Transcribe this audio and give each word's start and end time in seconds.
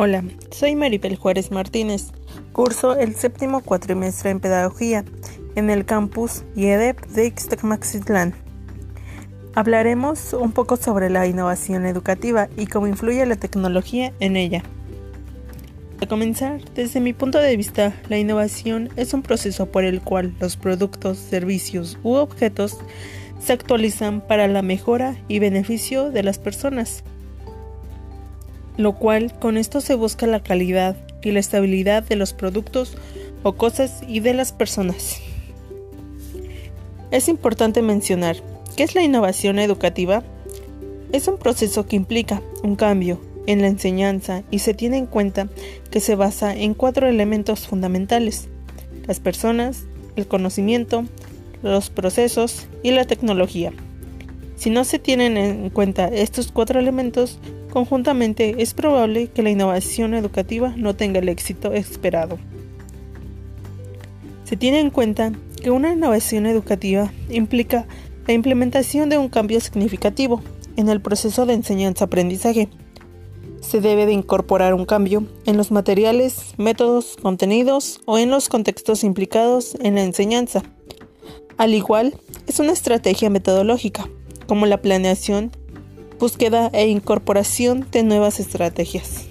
Hola, 0.00 0.22
soy 0.52 0.76
Maribel 0.76 1.16
Juárez 1.16 1.50
Martínez. 1.50 2.12
Curso 2.52 2.94
el 2.94 3.16
séptimo 3.16 3.62
cuatrimestre 3.62 4.30
en 4.30 4.38
Pedagogía 4.38 5.04
en 5.56 5.70
el 5.70 5.84
campus 5.86 6.44
IEDEP 6.54 7.04
de 7.06 7.26
Ixtacmaxitlán. 7.26 8.32
Hablaremos 9.56 10.34
un 10.34 10.52
poco 10.52 10.76
sobre 10.76 11.10
la 11.10 11.26
innovación 11.26 11.84
educativa 11.84 12.48
y 12.56 12.66
cómo 12.66 12.86
influye 12.86 13.26
la 13.26 13.34
tecnología 13.34 14.12
en 14.20 14.36
ella. 14.36 14.62
Para 15.96 16.08
comenzar, 16.08 16.60
desde 16.76 17.00
mi 17.00 17.12
punto 17.12 17.38
de 17.38 17.56
vista, 17.56 17.92
la 18.08 18.18
innovación 18.18 18.90
es 18.94 19.14
un 19.14 19.22
proceso 19.22 19.66
por 19.66 19.82
el 19.82 20.00
cual 20.00 20.32
los 20.38 20.56
productos, 20.56 21.18
servicios 21.18 21.98
u 22.04 22.12
objetos 22.12 22.78
se 23.40 23.52
actualizan 23.52 24.20
para 24.20 24.46
la 24.46 24.62
mejora 24.62 25.16
y 25.26 25.40
beneficio 25.40 26.12
de 26.12 26.22
las 26.22 26.38
personas 26.38 27.02
lo 28.78 28.94
cual 28.94 29.34
con 29.38 29.58
esto 29.58 29.82
se 29.82 29.94
busca 29.94 30.26
la 30.26 30.40
calidad 30.40 30.96
y 31.22 31.32
la 31.32 31.40
estabilidad 31.40 32.04
de 32.04 32.16
los 32.16 32.32
productos 32.32 32.96
o 33.42 33.52
cosas 33.52 34.00
y 34.08 34.20
de 34.20 34.32
las 34.32 34.52
personas. 34.52 35.20
Es 37.10 37.28
importante 37.28 37.82
mencionar 37.82 38.36
¿qué 38.76 38.84
es 38.84 38.94
la 38.94 39.02
innovación 39.02 39.58
educativa? 39.58 40.22
Es 41.12 41.26
un 41.26 41.38
proceso 41.38 41.86
que 41.86 41.96
implica 41.96 42.40
un 42.62 42.76
cambio 42.76 43.20
en 43.46 43.60
la 43.60 43.66
enseñanza 43.66 44.44
y 44.50 44.60
se 44.60 44.74
tiene 44.74 44.98
en 44.98 45.06
cuenta 45.06 45.48
que 45.90 46.00
se 46.00 46.14
basa 46.14 46.54
en 46.54 46.74
cuatro 46.74 47.08
elementos 47.08 47.66
fundamentales, 47.66 48.48
las 49.06 49.18
personas, 49.18 49.86
el 50.14 50.28
conocimiento, 50.28 51.04
los 51.62 51.90
procesos 51.90 52.68
y 52.84 52.92
la 52.92 53.06
tecnología. 53.06 53.72
Si 54.54 54.70
no 54.70 54.84
se 54.84 54.98
tienen 54.98 55.36
en 55.36 55.70
cuenta 55.70 56.08
estos 56.08 56.52
cuatro 56.52 56.78
elementos, 56.78 57.38
conjuntamente 57.78 58.56
es 58.58 58.74
probable 58.74 59.28
que 59.28 59.44
la 59.44 59.50
innovación 59.50 60.12
educativa 60.14 60.74
no 60.76 60.96
tenga 60.96 61.20
el 61.20 61.28
éxito 61.28 61.72
esperado. 61.72 62.36
Se 64.42 64.56
tiene 64.56 64.80
en 64.80 64.90
cuenta 64.90 65.30
que 65.62 65.70
una 65.70 65.92
innovación 65.92 66.46
educativa 66.46 67.12
implica 67.30 67.86
la 68.26 68.34
implementación 68.34 69.08
de 69.08 69.18
un 69.18 69.28
cambio 69.28 69.60
significativo 69.60 70.42
en 70.74 70.88
el 70.88 71.00
proceso 71.00 71.46
de 71.46 71.54
enseñanza-aprendizaje. 71.54 72.68
Se 73.60 73.80
debe 73.80 74.06
de 74.06 74.12
incorporar 74.12 74.74
un 74.74 74.84
cambio 74.84 75.28
en 75.46 75.56
los 75.56 75.70
materiales, 75.70 76.54
métodos, 76.56 77.16
contenidos 77.22 78.00
o 78.06 78.18
en 78.18 78.30
los 78.30 78.48
contextos 78.48 79.04
implicados 79.04 79.76
en 79.80 79.94
la 79.94 80.02
enseñanza. 80.02 80.64
Al 81.58 81.74
igual, 81.74 82.14
es 82.48 82.58
una 82.58 82.72
estrategia 82.72 83.30
metodológica 83.30 84.08
como 84.48 84.66
la 84.66 84.82
planeación, 84.82 85.52
búsqueda 86.18 86.70
e 86.72 86.88
incorporación 86.88 87.86
de 87.92 88.02
nuevas 88.02 88.40
estrategias. 88.40 89.26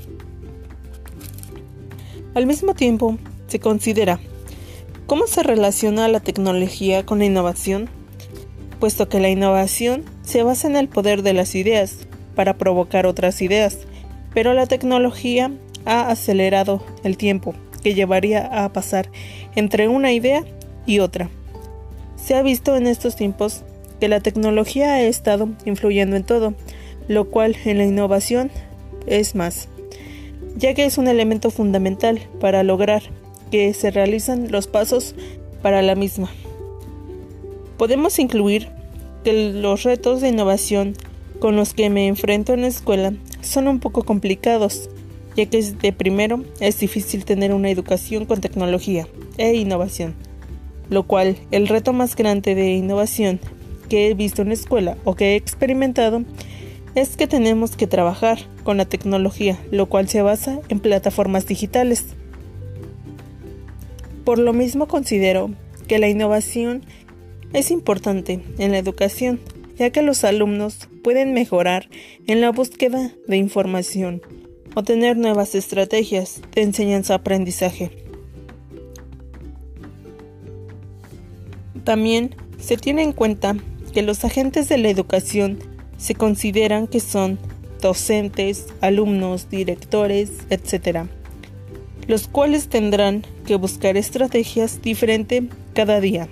Al 2.33 2.45
mismo 2.45 2.73
tiempo, 2.73 3.17
se 3.47 3.59
considera 3.59 4.19
cómo 5.05 5.27
se 5.27 5.43
relaciona 5.43 6.07
la 6.07 6.19
tecnología 6.19 7.05
con 7.05 7.19
la 7.19 7.25
innovación, 7.25 7.89
puesto 8.79 9.09
que 9.09 9.19
la 9.19 9.29
innovación 9.29 10.03
se 10.21 10.43
basa 10.43 10.67
en 10.67 10.75
el 10.75 10.87
poder 10.87 11.23
de 11.23 11.33
las 11.33 11.55
ideas 11.55 12.07
para 12.35 12.57
provocar 12.57 13.05
otras 13.05 13.41
ideas, 13.41 13.79
pero 14.33 14.53
la 14.53 14.67
tecnología 14.67 15.51
ha 15.85 16.09
acelerado 16.09 16.83
el 17.03 17.17
tiempo 17.17 17.55
que 17.81 17.95
llevaría 17.95 18.65
a 18.65 18.71
pasar 18.71 19.09
entre 19.55 19.87
una 19.87 20.11
idea 20.11 20.43
y 20.85 20.99
otra. 20.99 21.29
Se 22.15 22.35
ha 22.35 22.43
visto 22.43 22.75
en 22.75 22.87
estos 22.87 23.15
tiempos 23.15 23.63
que 23.99 24.07
la 24.07 24.19
tecnología 24.19 24.93
ha 24.93 25.01
estado 25.01 25.49
influyendo 25.65 26.15
en 26.15 26.23
todo, 26.23 26.53
lo 27.07 27.29
cual 27.29 27.55
en 27.65 27.77
la 27.77 27.85
innovación 27.85 28.51
es 29.05 29.35
más, 29.35 29.69
ya 30.57 30.73
que 30.73 30.85
es 30.85 30.97
un 30.97 31.07
elemento 31.07 31.49
fundamental 31.51 32.19
para 32.39 32.63
lograr 32.63 33.03
que 33.51 33.73
se 33.73 33.91
realizan 33.91 34.51
los 34.51 34.67
pasos 34.67 35.15
para 35.61 35.81
la 35.81 35.95
misma. 35.95 36.29
Podemos 37.77 38.19
incluir 38.19 38.69
que 39.23 39.51
los 39.53 39.83
retos 39.83 40.21
de 40.21 40.29
innovación 40.29 40.95
con 41.39 41.55
los 41.55 41.73
que 41.73 41.89
me 41.89 42.07
enfrento 42.07 42.53
en 42.53 42.61
la 42.61 42.67
escuela 42.67 43.13
son 43.41 43.67
un 43.67 43.79
poco 43.79 44.03
complicados, 44.03 44.89
ya 45.35 45.45
que 45.45 45.61
de 45.61 45.93
primero 45.93 46.43
es 46.59 46.79
difícil 46.79 47.25
tener 47.25 47.53
una 47.53 47.69
educación 47.69 48.25
con 48.25 48.41
tecnología 48.41 49.07
e 49.37 49.53
innovación, 49.53 50.15
lo 50.89 51.03
cual 51.03 51.37
el 51.51 51.67
reto 51.67 51.93
más 51.93 52.15
grande 52.15 52.55
de 52.55 52.71
innovación 52.71 53.39
que 53.87 54.07
he 54.09 54.13
visto 54.15 54.41
en 54.41 54.49
la 54.49 54.55
escuela 54.55 54.97
o 55.03 55.15
que 55.15 55.33
he 55.33 55.35
experimentado 55.35 56.23
es 56.97 57.15
que 57.15 57.27
tenemos 57.27 57.75
que 57.75 57.85
trabajar 57.85 58.39
con 58.63 58.77
la 58.77 58.85
tecnología, 58.85 59.59
lo 59.69 59.85
cual 59.85 60.09
se 60.09 60.23
basa 60.23 60.59
en 60.67 60.79
plataformas 60.79 61.45
digitales. 61.45 62.05
Por 64.25 64.39
lo 64.39 64.51
mismo 64.51 64.87
considero 64.87 65.51
que 65.87 65.99
la 65.99 66.09
innovación 66.09 66.83
es 67.53 67.69
importante 67.69 68.41
en 68.57 68.71
la 68.71 68.79
educación, 68.79 69.39
ya 69.75 69.91
que 69.91 70.01
los 70.01 70.23
alumnos 70.23 70.89
pueden 71.03 71.35
mejorar 71.35 71.87
en 72.25 72.41
la 72.41 72.49
búsqueda 72.51 73.11
de 73.27 73.37
información 73.37 74.23
o 74.73 74.83
tener 74.83 75.17
nuevas 75.17 75.53
estrategias 75.53 76.41
de 76.55 76.63
enseñanza-aprendizaje. 76.63 77.91
También 81.83 82.35
se 82.57 82.75
tiene 82.75 83.03
en 83.03 83.11
cuenta 83.11 83.55
que 83.93 84.01
los 84.01 84.25
agentes 84.25 84.67
de 84.67 84.79
la 84.79 84.89
educación 84.89 85.76
se 85.97 86.15
consideran 86.15 86.87
que 86.87 86.99
son 86.99 87.37
docentes, 87.81 88.67
alumnos, 88.81 89.49
directores, 89.49 90.31
etc., 90.49 91.05
los 92.07 92.27
cuales 92.27 92.69
tendrán 92.69 93.25
que 93.45 93.55
buscar 93.55 93.97
estrategias 93.97 94.81
diferentes 94.81 95.43
cada 95.73 95.99
día 95.99 96.27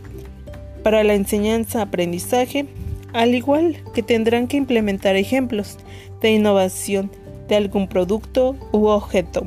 para 0.83 1.03
la 1.03 1.15
enseñanza-aprendizaje, 1.15 2.67
al 3.11 3.33
igual 3.33 3.77
que 3.93 4.03
tendrán 4.03 4.47
que 4.47 4.57
implementar 4.57 5.15
ejemplos 5.15 5.77
de 6.21 6.31
innovación 6.31 7.11
de 7.47 7.55
algún 7.55 7.87
producto 7.87 8.55
u 8.71 8.87
objeto, 8.87 9.45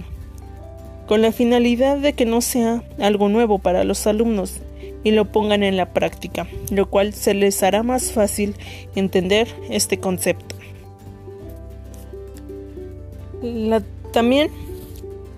con 1.06 1.22
la 1.22 1.32
finalidad 1.32 1.98
de 1.98 2.12
que 2.12 2.26
no 2.26 2.40
sea 2.40 2.82
algo 2.98 3.28
nuevo 3.28 3.58
para 3.58 3.84
los 3.84 4.06
alumnos, 4.06 4.60
y 5.08 5.10
lo 5.10 5.24
pongan 5.32 5.62
en 5.62 5.78
la 5.78 5.94
práctica, 5.94 6.46
lo 6.70 6.91
cual 6.91 7.14
se 7.14 7.32
les 7.32 7.62
hará 7.62 7.82
más 7.82 8.12
fácil 8.12 8.54
entender 8.94 9.48
este 9.70 9.98
concepto. 9.98 10.54
también 14.12 14.50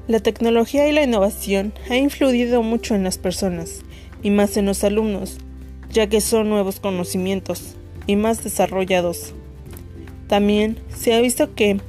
la 0.08 0.20
tecnología 0.20 0.88
y 0.88 0.92
la 0.92 1.04
innovación 1.04 1.72
ha 1.88 1.96
influido 1.96 2.62
mucho 2.62 2.96
en 2.96 3.04
las 3.04 3.18
personas 3.18 3.82
y 4.22 4.30
más 4.30 4.56
en 4.56 4.66
los 4.66 4.82
alumnos, 4.82 5.38
ya 5.92 6.08
que 6.08 6.20
son 6.20 6.48
nuevos 6.48 6.80
conocimientos 6.80 7.76
y 8.08 8.16
más 8.16 8.42
desarrollados. 8.42 9.34
También 10.26 10.78
se 10.96 11.14
ha 11.14 11.20
visto 11.20 11.54
que, 11.54 11.80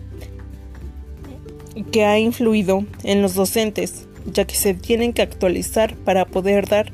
que 1.92 2.06
ha 2.06 2.20
influido 2.20 2.86
en 3.04 3.24
los 3.24 3.34
docentes, 3.34 4.08
ya 4.26 4.46
que 4.46 4.56
se 4.56 4.76
tienen 4.76 5.14
que 5.14 5.24
actualizar 5.24 5.96
para 5.96 6.26
poder 6.26 6.68
dar 6.68 6.92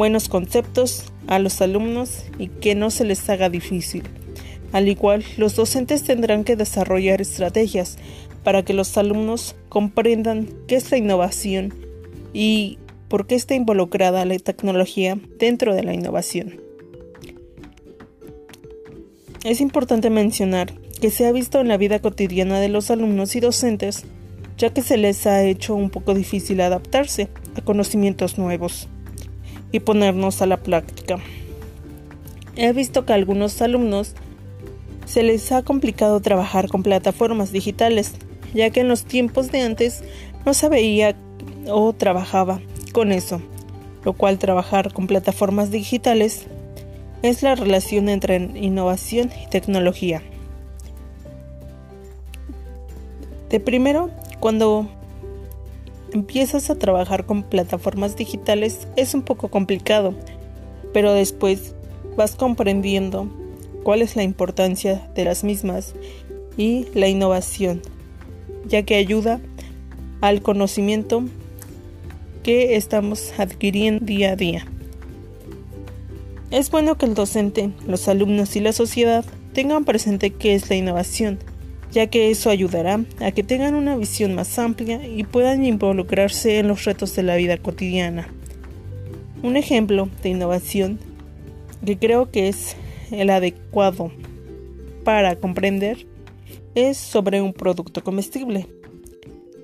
buenos 0.00 0.30
conceptos 0.30 1.04
a 1.26 1.38
los 1.38 1.60
alumnos 1.60 2.24
y 2.38 2.48
que 2.48 2.74
no 2.74 2.90
se 2.90 3.04
les 3.04 3.28
haga 3.28 3.50
difícil. 3.50 4.02
Al 4.72 4.88
igual, 4.88 5.22
los 5.36 5.56
docentes 5.56 6.04
tendrán 6.04 6.42
que 6.42 6.56
desarrollar 6.56 7.20
estrategias 7.20 7.98
para 8.42 8.64
que 8.64 8.72
los 8.72 8.96
alumnos 8.96 9.56
comprendan 9.68 10.48
qué 10.66 10.76
es 10.76 10.90
la 10.90 10.96
innovación 10.96 11.74
y 12.32 12.78
por 13.08 13.26
qué 13.26 13.34
está 13.34 13.54
involucrada 13.54 14.24
la 14.24 14.38
tecnología 14.38 15.18
dentro 15.38 15.74
de 15.74 15.82
la 15.82 15.92
innovación. 15.92 16.62
Es 19.44 19.60
importante 19.60 20.08
mencionar 20.08 20.72
que 20.98 21.10
se 21.10 21.26
ha 21.26 21.32
visto 21.32 21.60
en 21.60 21.68
la 21.68 21.76
vida 21.76 21.98
cotidiana 21.98 22.58
de 22.58 22.70
los 22.70 22.90
alumnos 22.90 23.36
y 23.36 23.40
docentes, 23.40 24.06
ya 24.56 24.72
que 24.72 24.80
se 24.80 24.96
les 24.96 25.26
ha 25.26 25.44
hecho 25.44 25.74
un 25.74 25.90
poco 25.90 26.14
difícil 26.14 26.62
adaptarse 26.62 27.28
a 27.54 27.60
conocimientos 27.60 28.38
nuevos 28.38 28.88
y 29.72 29.80
ponernos 29.80 30.42
a 30.42 30.46
la 30.46 30.56
práctica. 30.56 31.18
He 32.56 32.72
visto 32.72 33.04
que 33.04 33.12
a 33.12 33.16
algunos 33.16 33.60
alumnos 33.62 34.14
se 35.06 35.22
les 35.22 35.50
ha 35.52 35.62
complicado 35.62 36.20
trabajar 36.20 36.68
con 36.68 36.82
plataformas 36.82 37.52
digitales, 37.52 38.12
ya 38.54 38.70
que 38.70 38.80
en 38.80 38.88
los 38.88 39.04
tiempos 39.04 39.50
de 39.50 39.62
antes 39.62 40.02
no 40.44 40.54
se 40.54 40.68
veía 40.68 41.16
o 41.68 41.92
trabajaba 41.92 42.60
con 42.92 43.12
eso, 43.12 43.40
lo 44.04 44.12
cual 44.12 44.38
trabajar 44.38 44.92
con 44.92 45.06
plataformas 45.06 45.70
digitales 45.70 46.46
es 47.22 47.42
la 47.42 47.54
relación 47.54 48.08
entre 48.08 48.36
innovación 48.36 49.30
y 49.44 49.48
tecnología. 49.50 50.22
De 53.50 53.60
primero, 53.60 54.10
cuando 54.38 54.88
empiezas 56.12 56.70
a 56.70 56.76
trabajar 56.76 57.26
con 57.26 57.42
plataformas 57.42 58.16
digitales 58.16 58.88
es 58.96 59.14
un 59.14 59.22
poco 59.22 59.48
complicado, 59.48 60.14
pero 60.92 61.12
después 61.12 61.74
vas 62.16 62.34
comprendiendo 62.34 63.28
cuál 63.82 64.02
es 64.02 64.16
la 64.16 64.22
importancia 64.22 65.08
de 65.14 65.24
las 65.24 65.44
mismas 65.44 65.94
y 66.56 66.86
la 66.94 67.08
innovación, 67.08 67.82
ya 68.66 68.82
que 68.82 68.96
ayuda 68.96 69.40
al 70.20 70.42
conocimiento 70.42 71.24
que 72.42 72.76
estamos 72.76 73.32
adquiriendo 73.38 74.04
día 74.04 74.32
a 74.32 74.36
día. 74.36 74.66
Es 76.50 76.70
bueno 76.70 76.96
que 76.96 77.06
el 77.06 77.14
docente, 77.14 77.70
los 77.86 78.08
alumnos 78.08 78.56
y 78.56 78.60
la 78.60 78.72
sociedad 78.72 79.24
tengan 79.52 79.84
presente 79.84 80.30
qué 80.30 80.54
es 80.54 80.68
la 80.68 80.76
innovación, 80.76 81.38
ya 81.92 82.06
que 82.06 82.30
eso 82.30 82.50
ayudará 82.50 83.04
a 83.20 83.32
que 83.32 83.42
tengan 83.42 83.74
una 83.74 83.96
visión 83.96 84.34
más 84.34 84.58
amplia 84.58 85.06
y 85.06 85.24
puedan 85.24 85.64
involucrarse 85.64 86.58
en 86.58 86.68
los 86.68 86.84
retos 86.84 87.14
de 87.16 87.22
la 87.22 87.36
vida 87.36 87.56
cotidiana. 87.56 88.28
Un 89.42 89.56
ejemplo 89.56 90.08
de 90.22 90.28
innovación 90.30 90.98
que 91.84 91.98
creo 91.98 92.30
que 92.30 92.48
es 92.48 92.76
el 93.10 93.30
adecuado 93.30 94.12
para 95.04 95.36
comprender 95.36 96.06
es 96.74 96.96
sobre 96.96 97.40
un 97.42 97.52
producto 97.52 98.04
comestible, 98.04 98.66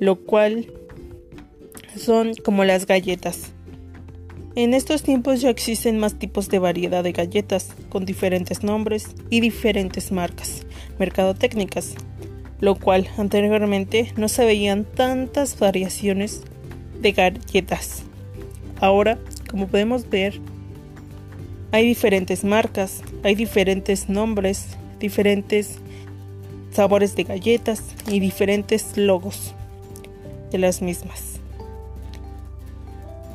lo 0.00 0.16
cual 0.16 0.72
son 1.96 2.34
como 2.34 2.64
las 2.64 2.86
galletas. 2.86 3.52
En 4.54 4.72
estos 4.72 5.02
tiempos 5.02 5.42
ya 5.42 5.50
existen 5.50 5.98
más 5.98 6.18
tipos 6.18 6.48
de 6.48 6.58
variedad 6.58 7.04
de 7.04 7.12
galletas 7.12 7.74
con 7.90 8.06
diferentes 8.06 8.62
nombres 8.62 9.08
y 9.28 9.40
diferentes 9.40 10.10
marcas, 10.10 10.65
mercadotécnicas, 10.98 11.94
lo 12.60 12.74
cual 12.76 13.08
anteriormente 13.18 14.12
no 14.16 14.28
se 14.28 14.44
veían 14.44 14.84
tantas 14.84 15.58
variaciones 15.58 16.42
de 17.00 17.12
galletas. 17.12 18.02
Ahora, 18.80 19.18
como 19.50 19.68
podemos 19.68 20.08
ver, 20.08 20.40
hay 21.72 21.86
diferentes 21.86 22.44
marcas, 22.44 23.02
hay 23.22 23.34
diferentes 23.34 24.08
nombres, 24.08 24.68
diferentes 24.98 25.78
sabores 26.70 27.16
de 27.16 27.24
galletas 27.24 27.82
y 28.08 28.20
diferentes 28.20 28.96
logos 28.96 29.54
de 30.50 30.58
las 30.58 30.82
mismas. 30.82 31.40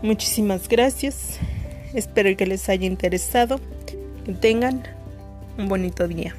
Muchísimas 0.02 0.68
gracias. 0.68 1.40
Espero 1.94 2.36
que 2.36 2.48
les 2.48 2.70
haya 2.70 2.88
interesado. 2.88 3.60
Que 4.26 4.34
tengan 4.34 4.84
un 5.58 5.68
bonito 5.68 6.08
día. 6.08 6.36